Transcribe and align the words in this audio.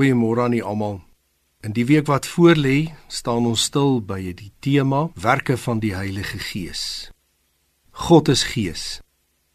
Goeiemôre 0.00 0.40
aan 0.40 0.62
almal. 0.64 1.02
In 1.60 1.74
die 1.76 1.84
week 1.84 2.06
wat 2.08 2.24
voorlê, 2.24 2.88
staan 3.12 3.44
ons 3.44 3.66
stil 3.68 3.98
by 4.00 4.32
die 4.32 4.48
tema 4.64 5.10
werke 5.12 5.58
van 5.60 5.82
die 5.82 5.90
Heilige 5.92 6.38
Gees. 6.40 7.10
God 8.08 8.30
is 8.32 8.46
Gees. 8.48 8.84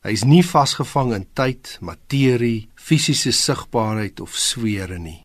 Hy 0.05 0.13
is 0.13 0.21
nie 0.21 0.44
vasgevang 0.46 1.16
in 1.18 1.26
tyd, 1.34 1.79
materie, 1.81 2.68
fisiese 2.78 3.34
sigbaarheid 3.34 4.21
of 4.21 4.38
sfere 4.38 5.00
nie. 5.02 5.23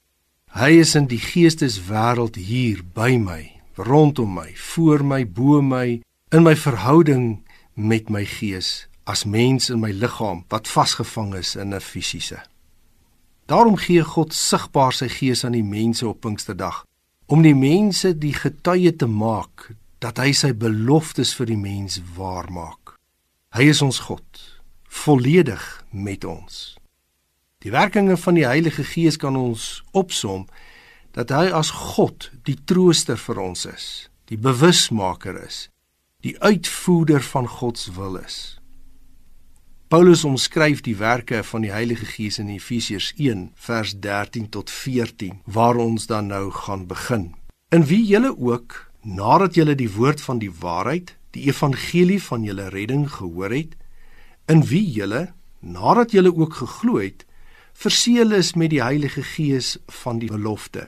Hy 0.57 0.71
is 0.81 0.95
in 0.97 1.11
die 1.11 1.21
geesteswêreld 1.21 2.41
hier 2.41 2.81
by 2.81 3.19
my, 3.21 3.43
rondom 3.77 4.39
my, 4.41 4.49
voor 4.73 5.05
my, 5.05 5.27
bo 5.29 5.61
my, 5.61 6.01
in 6.33 6.49
my 6.49 6.57
verhouding 6.57 7.43
met 7.77 8.09
my 8.09 8.25
gees 8.25 8.87
as 9.05 9.29
mens 9.29 9.69
in 9.69 9.85
my 9.85 9.93
liggaam 9.93 10.47
wat 10.49 10.73
vasgevang 10.79 11.37
is 11.37 11.59
in 11.61 11.77
'n 11.77 11.85
fisiese 11.85 12.41
Daarom 13.51 13.77
gee 13.77 14.05
God 14.07 14.31
sigbaar 14.35 14.95
sy 14.95 15.09
gees 15.11 15.41
aan 15.43 15.57
die 15.57 15.67
mense 15.67 16.07
op 16.07 16.21
Pinksterdag 16.23 16.85
om 17.27 17.43
die 17.43 17.55
mense 17.55 18.13
die 18.15 18.35
getuie 18.35 18.93
te 18.95 19.09
maak 19.11 19.73
dat 19.99 20.21
hy 20.23 20.31
sy 20.39 20.53
beloftes 20.55 21.33
vir 21.35 21.51
die 21.51 21.59
mens 21.59 21.99
waarmaak. 22.15 22.95
Hy 23.51 23.67
is 23.73 23.83
ons 23.83 23.99
God, 24.07 24.43
volledig 24.87 25.65
met 25.91 26.23
ons. 26.25 26.77
Die 27.67 27.75
werkinge 27.75 28.15
van 28.23 28.39
die 28.39 28.47
Heilige 28.47 28.87
Gees 28.87 29.19
kan 29.19 29.35
ons 29.35 29.83
opsom 29.99 30.47
dat 31.19 31.35
hy 31.35 31.51
as 31.51 31.75
God 31.75 32.31
die 32.47 32.59
trooster 32.71 33.19
vir 33.19 33.43
ons 33.51 33.67
is, 33.67 33.89
die 34.31 34.39
bewusmaker 34.39 35.43
is, 35.43 35.67
die 36.23 36.39
uitvoerder 36.39 37.27
van 37.35 37.51
God 37.51 37.83
se 37.83 37.99
wil 37.99 38.15
is. 38.23 38.60
Paulus 39.91 40.21
omskryf 40.23 40.85
die 40.87 40.95
werke 41.01 41.41
van 41.43 41.65
die 41.65 41.73
Heilige 41.75 42.07
Gees 42.07 42.37
in 42.39 42.47
Efesiërs 42.55 43.09
1 43.19 43.41
vers 43.59 43.97
13 43.99 44.45
tot 44.55 44.71
14 44.71 45.41
waar 45.51 45.81
ons 45.83 46.07
dan 46.07 46.29
nou 46.31 46.53
gaan 46.55 46.85
begin. 46.87 47.25
In 47.75 47.83
wie 47.91 48.05
julle 48.07 48.31
ook 48.39 48.77
nadat 49.03 49.59
julle 49.59 49.75
die 49.75 49.91
woord 49.91 50.23
van 50.23 50.39
die 50.39 50.53
waarheid, 50.61 51.17
die 51.35 51.49
evangelie 51.51 52.21
van 52.23 52.47
julle 52.47 52.69
redding 52.71 53.09
gehoor 53.17 53.51
het, 53.51 53.75
in 54.47 54.63
wie 54.71 54.87
julle 54.95 55.33
nadat 55.59 56.15
julle 56.15 56.31
ook 56.39 56.61
geglo 56.63 57.03
het, 57.03 57.27
verseël 57.75 58.39
is 58.39 58.55
met 58.55 58.71
die 58.71 58.85
Heilige 58.87 59.27
Gees 59.27 59.75
van 60.05 60.23
die 60.23 60.31
belofte. 60.31 60.87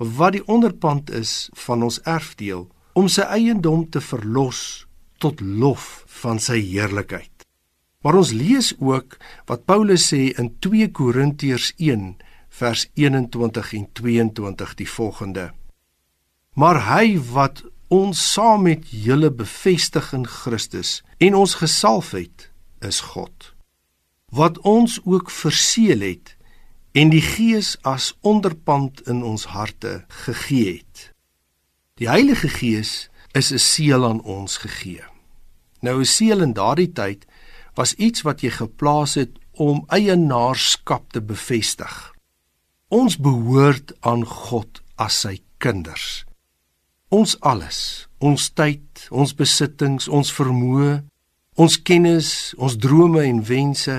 Wat 0.00 0.32
die 0.32 0.46
onderpand 0.48 1.12
is 1.12 1.50
van 1.68 1.84
ons 1.84 2.00
erfdeel 2.08 2.70
om 2.96 3.12
sy 3.12 3.28
eiendom 3.28 3.84
te 3.92 4.00
verlos 4.00 4.86
tot 5.20 5.44
lof 5.44 6.06
van 6.22 6.40
sy 6.40 6.56
heerlikheid. 6.56 7.37
Maar 8.04 8.14
ons 8.14 8.30
lees 8.30 8.74
ook 8.78 9.16
wat 9.50 9.64
Paulus 9.66 10.06
sê 10.12 10.28
in 10.38 10.52
2 10.62 10.90
Korintiërs 10.94 11.72
1 11.76 12.14
vers 12.48 12.86
21 12.94 13.72
en 13.72 13.88
22 13.92 14.74
die 14.74 14.88
volgende: 14.90 15.50
Maar 16.54 16.78
hy 16.86 17.18
wat 17.32 17.64
ons 17.88 18.20
saam 18.32 18.62
met 18.68 18.86
julle 18.90 19.30
bevestig 19.34 20.12
in 20.12 20.26
Christus 20.26 21.02
en 21.18 21.34
ons 21.34 21.54
gesalf 21.58 22.12
het, 22.14 22.50
is 22.80 23.00
God. 23.00 23.54
Wat 24.30 24.58
ons 24.58 25.00
ook 25.04 25.30
verseël 25.30 26.04
het 26.04 26.36
en 26.92 27.10
die 27.10 27.22
Gees 27.22 27.76
as 27.82 28.12
onderpand 28.20 29.00
in 29.08 29.22
ons 29.22 29.48
harte 29.50 30.04
gegee 30.24 30.78
het. 30.78 31.12
Die 31.98 32.08
Heilige 32.08 32.48
Gees 32.48 33.08
is 33.32 33.50
'n 33.52 33.58
seël 33.58 34.04
aan 34.06 34.22
ons 34.22 34.56
gegee. 34.56 35.02
Nou 35.80 36.00
'n 36.00 36.04
seël 36.04 36.42
in 36.42 36.52
daardie 36.52 36.92
tyd 36.92 37.26
was 37.78 37.94
iets 37.94 38.24
wat 38.26 38.42
jy 38.42 38.50
geplaas 38.50 39.14
het 39.20 39.36
om 39.54 39.84
eienaarskap 39.94 41.12
te 41.14 41.22
bevestig. 41.22 41.94
Ons 42.90 43.18
behoort 43.22 43.92
aan 44.00 44.24
God 44.26 44.82
as 44.98 45.20
sy 45.22 45.38
kinders. 45.62 46.24
Ons 47.14 47.36
alles, 47.40 48.08
ons 48.18 48.50
tyd, 48.50 49.06
ons 49.14 49.32
besittings, 49.34 50.08
ons 50.10 50.32
vermoë, 50.34 50.98
ons 51.58 51.78
kennis, 51.90 52.52
ons 52.58 52.76
drome 52.76 53.22
en 53.24 53.40
wense, 53.46 53.96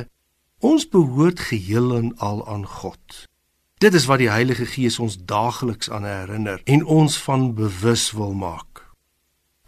ons 0.60 0.86
behoort 0.92 1.40
geheel 1.50 1.96
en 1.96 2.14
al 2.20 2.44
aan 2.52 2.68
God. 2.68 3.24
Dit 3.80 3.96
is 3.96 4.10
wat 4.12 4.20
die 4.20 4.32
Heilige 4.32 4.68
Gees 4.68 5.00
ons 5.00 5.16
daagliks 5.24 5.88
aan 5.90 6.04
herinner 6.04 6.60
en 6.68 6.84
ons 6.84 7.16
van 7.24 7.54
bewus 7.56 8.10
wil 8.12 8.36
maak. 8.36 8.69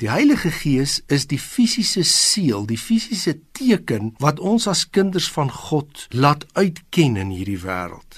Die 0.01 0.09
Heilige 0.09 0.49
Gees 0.49 1.03
is 1.07 1.27
die 1.29 1.37
fisiese 1.37 2.01
seël, 2.01 2.63
die 2.65 2.79
fisiese 2.81 3.35
teken 3.53 4.15
wat 4.17 4.39
ons 4.41 4.65
as 4.65 4.87
kinders 4.89 5.27
van 5.29 5.51
God 5.53 6.07
laat 6.09 6.47
uitken 6.57 7.19
in 7.21 7.29
hierdie 7.29 7.59
wêreld. 7.61 8.17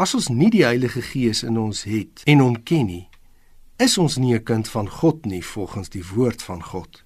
As 0.00 0.14
ons 0.16 0.30
nie 0.32 0.48
die 0.54 0.64
Heilige 0.64 1.02
Gees 1.04 1.42
in 1.44 1.58
ons 1.60 1.82
het 1.84 2.22
en 2.24 2.40
hom 2.40 2.56
ken 2.64 2.88
nie, 2.88 3.04
is 3.76 3.98
ons 4.00 4.16
nie 4.16 4.32
'n 4.32 4.44
kind 4.48 4.68
van 4.68 4.88
God 4.88 5.26
nie 5.26 5.42
volgens 5.44 5.92
die 5.92 6.06
woord 6.14 6.42
van 6.42 6.62
God. 6.62 7.04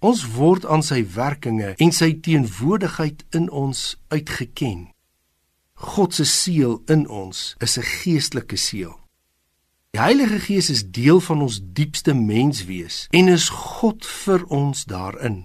Ons 0.00 0.26
word 0.34 0.66
aan 0.66 0.82
sy 0.82 1.06
werkinge 1.14 1.74
en 1.78 1.92
sy 1.92 2.12
teenwoordigheid 2.20 3.24
in 3.30 3.50
ons 3.50 3.96
uitgeken. 4.08 4.90
God 5.74 6.14
se 6.14 6.24
seël 6.24 6.82
in 6.86 7.08
ons 7.08 7.54
is 7.58 7.78
'n 7.78 7.82
geestelike 7.82 8.56
seël. 8.56 9.03
Die 9.94 10.00
Heilige 10.00 10.40
Gees 10.40 10.70
is 10.70 10.90
deel 10.90 11.20
van 11.20 11.42
ons 11.44 11.60
diepste 11.62 12.14
menswees 12.18 13.04
en 13.14 13.28
is 13.30 13.44
God 13.48 14.02
vir 14.24 14.42
ons 14.50 14.80
daarin. 14.90 15.36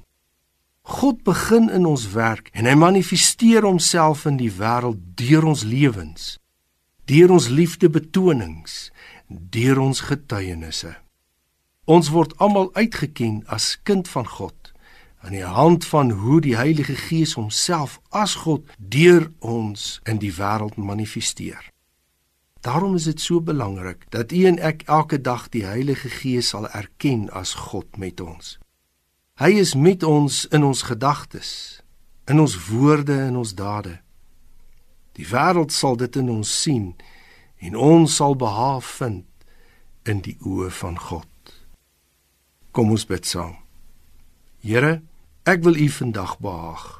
God 0.81 1.21
begin 1.21 1.69
in 1.69 1.85
ons 1.85 2.07
werk 2.15 2.49
en 2.57 2.65
hy 2.65 2.73
manifesteer 2.73 3.67
homself 3.69 4.25
in 4.25 4.41
die 4.41 4.49
wêreld 4.49 5.05
deur 5.21 5.45
ons 5.53 5.61
lewens, 5.61 6.39
deur 7.05 7.35
ons 7.37 7.51
liefdebetonings, 7.53 8.89
deur 9.29 9.85
ons 9.85 10.01
getuienisse. 10.09 10.95
Ons 11.85 12.09
word 12.09 12.33
almal 12.41 12.73
uitgeken 12.73 13.43
as 13.53 13.75
kind 13.85 14.09
van 14.09 14.25
God 14.25 14.73
aan 15.21 15.37
die 15.37 15.45
hand 15.45 15.85
van 15.85 16.15
hoe 16.25 16.41
die 16.41 16.57
Heilige 16.57 16.97
Gees 16.97 17.37
homself 17.37 17.99
as 18.09 18.39
God 18.47 18.65
deur 18.81 19.29
ons 19.45 19.99
in 20.09 20.17
die 20.17 20.33
wêreld 20.33 20.81
manifesteer. 20.81 21.61
Daarom 22.61 22.95
is 22.95 23.03
dit 23.03 23.21
so 23.21 23.41
belangrik 23.41 24.05
dat 24.11 24.31
u 24.31 24.43
en 24.45 24.59
ek 24.59 24.81
elke 24.85 25.21
dag 25.21 25.47
die 25.49 25.63
Heilige 25.65 26.09
Gees 26.09 26.51
sal 26.51 26.67
erken 26.69 27.29
as 27.31 27.53
God 27.53 27.97
met 27.97 28.19
ons. 28.19 28.57
Hy 29.39 29.55
is 29.55 29.75
met 29.75 30.03
ons 30.03 30.43
in 30.51 30.63
ons 30.67 30.81
gedagtes, 30.81 31.79
in 32.27 32.39
ons 32.39 32.57
woorde 32.67 33.15
en 33.15 33.39
ons 33.39 33.55
dade. 33.55 34.01
Die 35.15 35.27
wêreld 35.27 35.71
sal 35.71 35.95
dit 35.95 36.15
in 36.19 36.29
ons 36.29 36.51
sien 36.61 36.91
en 37.63 37.75
ons 37.75 38.15
sal 38.15 38.35
behaag 38.35 38.83
vind 38.83 39.25
in 40.03 40.19
die 40.23 40.35
oë 40.43 40.69
van 40.71 40.99
God. 40.99 41.55
Kom 42.75 42.91
ons 42.91 43.07
bid 43.07 43.25
saam. 43.25 43.55
Here, 44.59 44.99
ek 45.47 45.63
wil 45.63 45.79
U 45.79 45.87
vandag 45.89 46.35
behaag. 46.43 46.98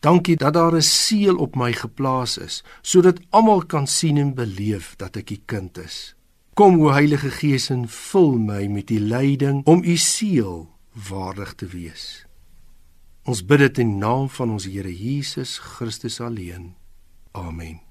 Dankie 0.00 0.36
dat 0.36 0.54
daar 0.54 0.74
'n 0.74 0.82
seël 0.82 1.36
op 1.36 1.56
my 1.56 1.72
geplaas 1.72 2.38
is, 2.38 2.64
sodat 2.82 3.20
almal 3.30 3.66
kan 3.66 3.86
sien 3.86 4.16
en 4.16 4.34
beleef 4.34 4.96
dat 4.96 5.16
ek 5.16 5.30
u 5.30 5.38
kind 5.44 5.78
is. 5.78 6.14
Kom 6.54 6.80
o 6.80 6.90
Heilige 6.90 7.30
Gees 7.30 7.70
en 7.70 7.88
vul 7.88 8.38
my 8.38 8.66
met 8.66 8.86
die 8.86 9.00
leiding 9.00 9.66
om 9.66 9.82
u 9.84 9.96
seël 9.96 10.70
waardig 11.08 11.54
te 11.54 11.66
wees. 11.66 12.26
Ons 13.22 13.44
bid 13.44 13.58
dit 13.58 13.78
in 13.78 13.98
naam 13.98 14.28
van 14.28 14.50
ons 14.50 14.64
Here 14.64 14.96
Jesus 14.96 15.58
Christus 15.58 16.20
alleen. 16.20 16.74
Amen. 17.32 17.87